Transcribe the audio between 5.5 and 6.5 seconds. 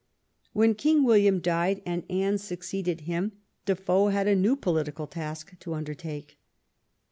to undertake.